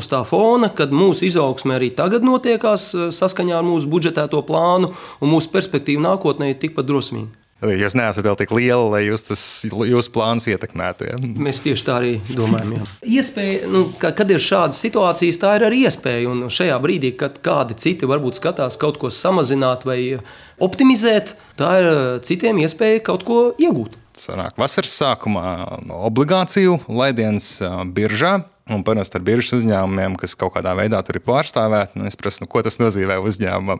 uz 0.00 0.10
tā 0.10 0.22
fona, 0.28 0.70
kad 0.72 0.94
mūsu 0.94 1.26
izaugsme 1.28 1.76
arī 1.78 1.90
tagad 1.96 2.26
notiekās 2.26 2.90
eh, 2.94 3.08
saskaņā 3.14 3.58
ar 3.58 3.66
mūsu 3.66 3.90
budžetēto 3.90 4.42
plānu, 4.46 4.92
un 5.20 5.32
mūsu 5.32 5.52
perspektīva 5.54 6.04
nākotnē 6.10 6.52
ir 6.52 6.62
tikpat 6.62 6.88
drosmīga. 6.88 7.42
Jūs 7.64 7.94
neesat 7.96 8.26
vēl 8.26 8.36
tik 8.36 8.50
liela, 8.52 8.84
lai 8.92 9.06
jūs 9.06 9.22
tas 9.30 9.42
jūsu 9.64 10.10
plāns 10.12 10.44
ietekmētu. 10.52 11.06
Ja? 11.08 11.16
Mēs 11.16 11.62
tieši 11.64 11.86
tā 11.86 11.94
arī 12.02 12.10
domājam. 12.28 12.74
Jā. 12.76 12.88
Iespēja, 13.16 13.70
nu, 13.72 13.86
kad 13.96 14.28
ir 14.28 14.44
šādas 14.44 14.82
situācijas, 14.84 15.40
tā 15.40 15.54
ir 15.56 15.64
arī 15.70 15.86
iespēja. 15.88 16.28
Un 16.34 16.52
šajā 16.52 16.76
brīdī, 16.84 17.14
kad 17.16 17.40
kādi 17.40 17.78
citi 17.80 18.08
varbūt 18.08 18.42
skatās 18.42 18.76
kaut 18.80 19.00
ko 19.00 19.08
samazināt 19.08 19.88
vai 19.88 20.00
optimizēt, 20.60 21.32
tā 21.56 21.78
ir 21.80 21.88
eh, 21.94 22.02
citiem 22.28 22.60
iespēja 22.66 23.06
kaut 23.08 23.24
ko 23.24 23.46
iegūt 23.56 24.02
sanāk 24.16 24.56
vasaras 24.56 24.94
sākumā 24.96 25.48
obligāciju 26.08 26.80
laidiens 26.88 27.58
biržā. 27.92 28.38
Un 28.66 28.80
parasti 28.82 29.14
ar 29.14 29.22
biržas 29.22 29.60
uzņēmumiem, 29.60 30.16
kas 30.18 30.32
kaut 30.34 30.56
kādā 30.56 30.72
veidā 30.74 30.98
tur 31.06 31.20
ir 31.20 31.22
pārstāvēti, 31.22 32.00
nu, 32.00 32.08
es 32.10 32.18
prasu, 32.18 32.40
nu, 32.42 32.48
ko 32.50 32.64
tas 32.66 32.80
nozīmē 32.82 33.14
uzņēmumam. 33.22 33.78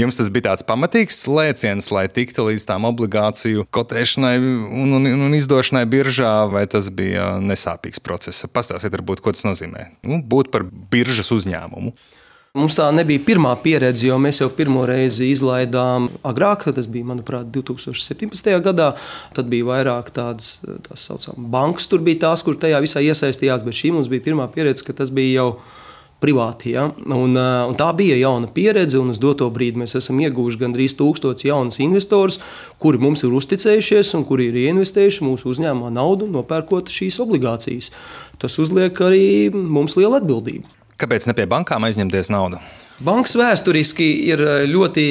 Jums 0.00 0.18
tas 0.18 0.30
bija 0.34 0.48
tāds 0.48 0.66
pamatīgs 0.66 1.20
lēciens, 1.30 1.86
lai 1.94 2.08
tiktu 2.10 2.48
līdz 2.48 2.64
tām 2.66 2.88
obligāciju 2.88 3.62
kotēšanai 3.70 4.34
un, 4.42 4.96
un, 4.98 5.06
un 5.28 5.38
izdošanai 5.38 5.84
biržā, 5.86 6.32
vai 6.50 6.64
tas 6.66 6.90
bija 6.90 7.36
nesāpīgs 7.46 8.02
process? 8.02 8.48
Pastāstiet, 8.50 8.90
varbūt, 8.98 9.22
ko 9.22 9.36
tas 9.36 9.46
nozīmē. 9.46 9.86
Nu, 10.02 10.18
būt 10.18 10.50
par 10.50 10.66
biržas 10.66 11.30
uzņēmumu. 11.38 11.94
Mums 12.54 12.76
tā 12.78 12.84
nebija 12.94 13.18
pirmā 13.26 13.50
pieredze, 13.58 14.04
jo 14.06 14.14
mēs 14.22 14.38
jau 14.38 14.46
pirmo 14.54 14.84
reizi 14.86 15.26
izlaidām 15.26 16.04
agrāk, 16.30 16.68
tas 16.76 16.86
bija, 16.86 17.08
manuprāt, 17.08 17.48
2017. 17.50 18.50
gadā. 18.62 18.92
Tad 19.34 19.48
bija 19.50 19.66
vairāk 19.72 20.12
tādas, 20.14 20.60
tā 20.62 20.94
saucamas 20.94 21.48
bankas, 21.50 21.88
tur 21.90 22.04
bija 22.06 22.28
tās, 22.28 22.44
kur 22.46 22.54
tajā 22.54 22.78
visā 22.84 23.02
iesaistījās, 23.02 23.64
bet 23.66 23.74
šī 23.74 23.90
mums 23.96 24.10
bija 24.12 24.22
pirmā 24.28 24.46
pieredze, 24.54 24.84
ka 24.86 24.94
tas 24.94 25.10
bija 25.10 25.40
jau 25.40 25.48
privāti. 26.22 26.76
Ja? 26.76 26.84
Un, 27.02 27.34
un 27.34 27.74
tā 27.80 27.88
bija 27.98 28.20
jauna 28.20 28.52
pieredze, 28.54 29.02
un 29.02 29.10
uz 29.10 29.18
doto 29.18 29.50
brīdi 29.50 29.82
mēs 29.82 29.96
esam 29.98 30.22
ieguvuši 30.22 30.62
gandrīz 30.62 30.94
tūkstotis 31.00 31.48
jaunus 31.50 31.80
investorus, 31.82 32.38
kuri 32.78 33.02
mums 33.02 33.26
ir 33.26 33.34
uzticējušies 33.34 34.14
un 34.14 34.22
kuri 34.30 34.52
ir 34.52 34.60
ieinvestējuši 34.68 35.26
mūsu 35.26 35.50
uzņēmumā 35.56 35.90
naudu, 35.98 36.30
nopērkot 36.38 36.94
šīs 37.00 37.18
obligācijas. 37.26 37.90
Tas 38.38 38.62
uzliek 38.62 39.04
arī 39.10 39.50
mums 39.50 39.98
lielu 39.98 40.22
atbildību. 40.22 40.83
Kāpēc 41.00 41.26
ne 41.26 41.34
pie 41.34 41.46
bankām 41.50 41.86
aizņemties 41.88 42.30
naudu? 42.30 42.60
Bankas 43.04 43.34
vēsturiski 43.34 44.06
ir 44.30 44.42
eh, 44.44 44.60
ļoti 44.70 45.08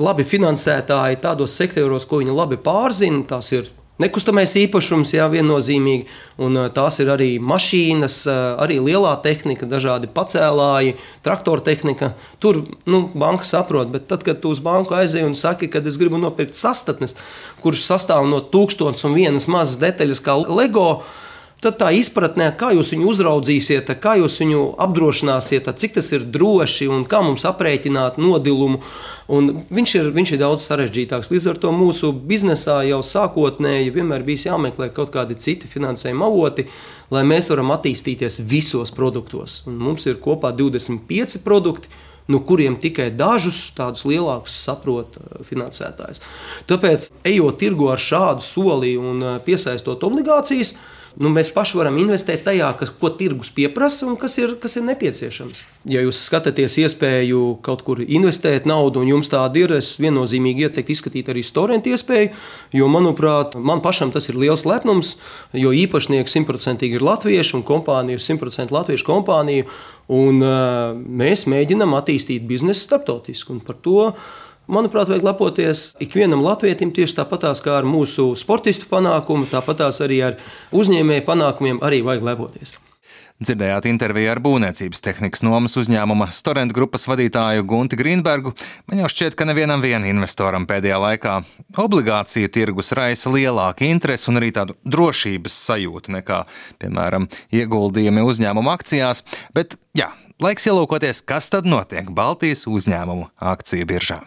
labi 0.00 0.24
finansētāji 0.24 1.20
tādos 1.20 1.52
sektoros, 1.58 2.08
ko 2.08 2.22
viņi 2.22 2.32
labi 2.32 2.56
pārzina. 2.64 3.20
Tās 3.28 3.52
ir 3.52 3.68
nekustamais 4.00 4.54
īpašums, 4.62 5.12
jā, 5.12 5.26
viennozīmīgi, 5.28 6.08
un 6.40 6.56
eh, 6.62 6.70
tās 6.72 6.96
ir 7.04 7.12
arī 7.12 7.34
mašīnas, 7.44 8.16
eh, 8.24 8.40
arī 8.64 8.80
lielā 8.86 9.12
tehnika, 9.20 9.68
dažādi 9.68 10.08
pacēlāji, 10.16 10.96
traktora 11.26 11.66
tehnika. 11.68 12.14
Tur 12.40 12.62
nu, 12.88 13.04
banka 13.12 13.44
saprot, 13.44 13.92
bet 13.92 14.08
tad, 14.08 14.24
kad 14.24 14.40
tu 14.40 14.54
uz 14.56 14.64
banku 14.64 14.96
aizej 14.96 15.28
un 15.28 15.36
saki, 15.36 15.68
ka 15.68 15.84
es 15.84 16.00
gribu 16.00 16.20
nopirkt 16.22 16.56
sastatnes, 16.56 17.18
kurš 17.60 17.84
sastāv 17.84 18.24
no 18.32 18.40
tūkstošiem 18.40 19.12
un 19.12 19.20
vienas 19.20 19.50
mazas 19.52 19.76
detaļas, 19.84 20.24
kā 20.24 20.40
LEGO 20.48 20.94
Tad 21.60 21.76
tā 21.76 21.90
izpratnē, 21.92 22.46
kā 22.56 22.70
jūs 22.72 22.94
viņu 22.94 23.08
uzraudzīsiet, 23.10 23.90
kā 24.00 24.14
jūs 24.16 24.38
viņu 24.40 24.62
apdrošināsiet, 24.80 25.66
cik 25.76 25.98
tas 25.98 26.06
ir 26.16 26.22
droši 26.24 26.86
un 26.88 27.02
kā 27.04 27.20
mums 27.20 27.44
aprēķināt 27.44 28.16
nodilumu. 28.16 28.78
Un 29.28 29.50
viņš, 29.68 29.92
ir, 29.98 30.06
viņš 30.16 30.32
ir 30.32 30.40
daudz 30.40 30.64
sarežģītāks. 30.64 31.28
Līdz 31.28 31.48
ar 31.52 31.58
to 31.60 31.72
mūsu 31.76 32.14
biznesā 32.16 32.78
jau 32.88 33.02
sākotnēji 33.04 33.92
vienmēr 33.92 34.24
bija 34.24 34.54
jāmeklē 34.54 34.88
kaut 34.96 35.12
kādi 35.12 35.36
citi 35.36 35.68
finansējuma 35.68 36.30
avoti, 36.30 36.64
lai 37.12 37.26
mēs 37.28 37.52
varam 37.52 37.74
attīstīties 37.76 38.40
visos 38.40 38.92
produktos. 38.96 39.60
Un 39.68 39.76
mums 39.84 40.08
ir 40.08 40.16
kopā 40.22 40.54
25 40.56 41.42
produkti 41.44 41.92
no 42.30 42.40
kuriem 42.46 42.78
tikai 42.80 43.10
dažus 43.12 43.58
tādus 43.76 44.06
lielākus 44.08 44.54
saprot 44.64 45.18
uh, 45.18 45.42
finansētājs. 45.44 46.22
Tāpēc, 46.70 47.10
ejot 47.26 47.60
tirgo 47.60 47.90
ar 47.92 48.00
šādu 48.00 48.46
soli 48.46 48.94
un 49.00 49.20
uh, 49.24 49.36
piesaistot 49.44 50.04
obligācijas, 50.06 50.76
nu, 51.18 51.30
mēs 51.34 51.50
paši 51.54 51.78
varam 51.78 51.96
investēt 52.00 52.44
tajā, 52.46 52.68
kas, 52.78 52.92
ko 53.00 53.10
tirgus 53.18 53.50
pieprasa 53.54 54.06
un 54.06 54.16
kas 54.20 54.36
ir, 54.38 54.54
kas 54.62 54.76
ir 54.78 54.84
nepieciešams. 54.86 55.62
Ja 55.90 56.02
jūs 56.04 56.20
skatāties 56.28 56.76
iespēju 56.82 57.60
kaut 57.66 57.82
kur 57.86 58.02
investēt 58.04 58.68
naudu, 58.68 59.02
un 59.02 59.10
jums 59.10 59.32
tāda 59.32 59.62
ir, 59.62 59.74
es 59.78 59.94
viennozīmīgi 60.02 60.68
ieteiktu 60.68 60.94
izskatīt 60.94 61.30
arī 61.32 61.42
storentu 61.46 61.94
iespēju, 61.94 62.34
jo, 62.76 62.90
manuprāt, 62.92 63.56
man 63.56 63.82
pašam 63.84 64.12
tas 64.14 64.28
ir 64.30 64.38
liels 64.40 64.66
lepnums, 64.68 65.16
jo 65.56 65.72
īpašnieks 65.74 66.36
simtprocentīgi 66.36 67.00
ir 67.00 67.06
latvieši 67.06 67.56
un 67.58 67.66
kompānija 67.66 68.20
ir 68.20 68.26
simtprocentīgi 68.26 68.76
latviešu 68.76 69.08
kompānija, 69.08 69.66
un 70.10 70.42
uh, 70.42 70.94
mēs 70.94 71.46
mēģinam 71.50 71.94
attīstīt 71.98 72.46
biznesu 72.48 72.86
starptautiski, 72.88 73.54
un 73.54 73.64
par 73.64 73.78
to 73.82 74.12
Manuprāt, 74.70 75.08
vajag 75.10 75.24
lepoties 75.26 75.80
ikvienam 76.04 76.44
latvietim 76.44 76.92
tieši 76.94 77.16
tāpatās 77.18 77.58
kā 77.64 77.74
ar 77.80 77.88
mūsu 77.88 78.28
sportistu 78.38 78.86
panākumu, 78.92 79.48
tāpatās 79.50 79.98
arī 80.04 80.20
ar 80.28 80.38
uzņēmēju 80.70 81.26
panākumiem 81.26 81.82
arī 81.82 82.04
vajag 82.06 82.28
lepoties. 82.30 82.76
Dzirdējāt 83.40 83.86
interviju 83.88 84.28
ar 84.34 84.38
būvniecības 84.44 85.00
tehnikas 85.00 85.40
nomas 85.40 85.72
uzņēmuma 85.80 86.26
Storent 86.36 86.74
grupas 86.76 87.06
vadītāju 87.08 87.64
Gunti 87.64 87.96
Grīnbergu. 87.96 88.52
Man 88.84 89.00
jau 89.00 89.08
šķiet, 89.08 89.32
ka 89.32 89.46
nevienam 89.48 89.80
investoram 89.80 90.66
pēdējā 90.68 90.98
laikā 91.00 91.38
obligāciju 91.80 92.50
tirgus 92.52 92.92
raisa 92.92 93.32
lielāka 93.32 93.88
interese 93.88 94.28
un 94.28 94.36
arī 94.42 94.50
tādu 94.52 94.76
drošības 94.84 95.56
sajūtu 95.56 96.12
nekā, 96.18 96.42
piemēram, 96.84 97.30
ieguldījumi 97.48 98.26
uzņēmuma 98.28 98.76
akcijās. 98.76 99.24
Bet, 99.56 99.78
jā, 99.96 100.10
laiks 100.44 100.68
ielūkoties, 100.68 101.24
kas 101.24 101.48
tad 101.48 101.64
notiek 101.64 102.12
Baltijas 102.12 102.66
uzņēmumu 102.68 103.30
akciju 103.40 103.88
biržā. 103.88 104.20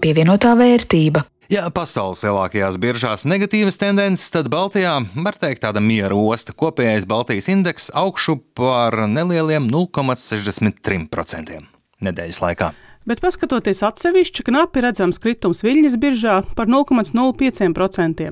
Pievienotā 0.00 0.56
vērtība. 0.56 1.26
Ja 1.52 1.66
pasaules 1.68 2.22
lielākajās 2.24 2.78
biržās 2.80 3.26
negatīvas 3.28 3.76
tendences, 3.80 4.30
tad 4.32 4.48
Baltijā 4.52 4.94
var 5.12 5.36
teikt 5.36 5.60
tāda 5.66 5.82
miera 5.84 6.16
osta. 6.16 6.54
Kopējais 6.56 7.04
Baltijas 7.10 7.50
indeks 7.52 7.90
augšu 7.92 8.38
par 8.56 8.96
nelieliem 9.10 9.68
0,63% 9.68 11.60
nedēļas 12.04 12.40
laikā. 12.44 12.72
Bet, 13.04 13.20
paskatoties 13.20 13.82
atsevišķi, 13.84 14.46
knapi 14.46 14.80
redzams 14.80 15.18
kritums 15.20 15.58
Viļņas 15.60 15.98
biržā 16.00 16.38
par 16.56 16.70
0,05%. 16.72 18.30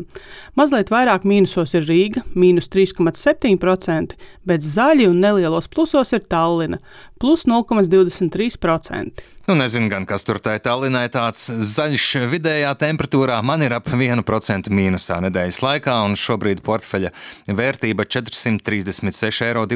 Mazliet 0.57 0.93
vairāk 0.95 1.27
mīnusos 1.29 1.77
ir 1.77 1.85
Rīga, 1.85 2.23
mīnus 2.33 2.73
3,7%, 2.73 4.17
bet 4.49 4.65
zaļi 4.65 5.11
un 5.11 5.21
nelielos 5.21 5.69
plusos 5.69 6.15
ir 6.17 6.25
Tallina, 6.25 6.81
plus 7.23 7.47
0,23%. 7.47 9.31
Nu, 9.47 9.55
nezinu, 9.59 9.89
gan 9.91 10.05
kas 10.07 10.23
tur 10.23 10.39
tā 10.39 10.53
Tallinai 10.63 11.09
tāds 11.11 11.49
zaļš 11.51 12.05
vidējā 12.31 12.71
temperatūrā. 12.79 13.41
Man 13.43 13.63
ir 13.67 13.73
ap 13.75 13.89
1% 13.91 14.71
mīnusā 14.71 15.17
nedēļas 15.25 15.59
laikā, 15.65 15.97
un 16.07 16.15
šobrīd 16.19 16.63
portfeļa 16.63 17.11
vērtība 17.51 18.07
436,20 18.07 19.43
eiro 19.49 19.67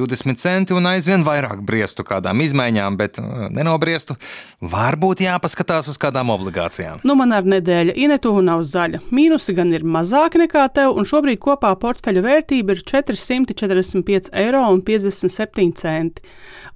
un 0.78 0.86
aizvien 0.92 1.26
vairāk 1.26 1.64
briestu 1.66 2.06
kādām 2.06 2.40
izmaiņām, 2.46 2.98
bet 3.00 3.18
uh, 3.18 3.50
nenobriestu. 3.50 4.14
Varbūt 4.62 5.20
jāpaskatās 5.26 5.90
uz 5.90 5.98
kādām 5.98 6.30
obligācijām. 6.34 7.02
Nu, 7.02 7.18
man 7.18 7.34
ar 7.34 7.42
nedēļu 7.42 7.98
Inetuvu 8.06 8.46
nav 8.46 8.62
zaļa. 8.70 9.02
Mīnusi 9.10 9.50
gan 9.58 9.74
ir 9.74 9.82
mazāki 9.82 10.38
nekā 10.44 10.64
tev, 10.78 10.94
un 10.94 11.04
šobrīd 11.10 11.42
kopā 11.42 11.74
portfeļa 11.82 12.22
vērtība 12.22 12.78
ir 12.78 12.86
445,57 12.86 14.30
eiro. 14.46 14.62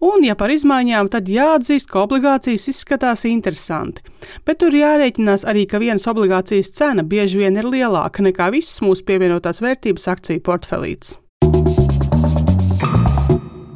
Un, 0.01 0.25
ja 0.25 0.33
par 0.39 0.49
izmaiņām, 0.49 1.11
tad 1.13 1.29
jāatzīst, 1.29 1.91
ka 1.93 2.07
obligācijas 2.07 2.71
izskatās 2.73 3.27
interesanti. 3.29 4.01
Bet 4.49 4.63
tur 4.63 4.73
jārēķinās 4.73 5.45
arī, 5.45 5.67
ka 5.69 5.81
vienas 5.83 6.09
obligācijas 6.09 6.73
cena 6.73 7.05
bieži 7.05 7.43
vien 7.43 7.61
ir 7.61 7.69
lielāka 7.69 8.25
nekā 8.25 8.49
visas 8.57 8.81
mūsu 8.81 9.05
pievienotās 9.05 9.61
vērtības 9.61 10.09
akciju 10.17 10.45
portfelītes. 10.49 11.19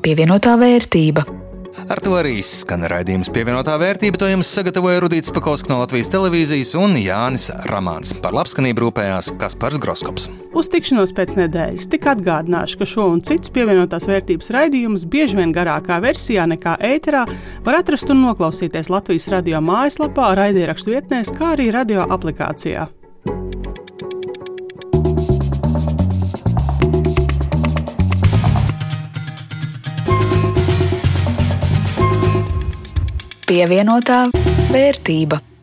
Pievienotā 0.04 0.56
vērtība. 0.60 1.43
Ar 1.84 2.00
to 2.00 2.14
arī 2.16 2.38
skan 2.44 2.86
raidījums 2.88 3.28
pievienotā 3.34 3.74
vērtība. 3.80 4.16
To 4.20 4.28
jums 4.30 4.48
sagatavoja 4.56 5.02
Rudīts 5.04 5.32
Pakausks 5.34 5.68
no 5.68 5.82
Latvijas 5.82 6.08
televīzijas 6.12 6.72
un 6.80 6.96
Jānis 6.96 7.50
Ramāns. 7.68 8.14
Par 8.24 8.32
labskanību 8.36 8.86
rūpējās 8.86 9.34
Kaspars 9.40 9.80
Groskops. 9.82 10.30
Uz 10.56 10.70
tikšanos 10.72 11.12
pēc 11.16 11.36
nedēļas 11.42 11.90
tik 11.92 12.08
atgādināšu, 12.14 12.80
ka 12.80 12.88
šo 12.88 13.10
un 13.12 13.20
citus 13.26 13.52
pievienotās 13.52 14.08
vērtības 14.08 14.52
raidījumus 14.56 15.04
bieži 15.12 15.40
vien 15.42 15.52
garākā 15.52 16.00
versijā 16.04 16.48
nekā 16.54 16.78
ēterā 16.94 17.26
var 17.66 17.80
atrast 17.82 18.08
un 18.14 18.22
noklausīties 18.24 18.88
Latvijas 18.92 19.28
radio 19.34 19.60
mājaslapā, 19.64 20.32
raidierakstu 20.40 20.96
vietnēs, 20.96 21.34
kā 21.36 21.52
arī 21.58 21.68
radio 21.74 22.08
aplikācijā. 22.08 22.88
Pievienotā 33.44 34.22
vērtība. 34.72 35.53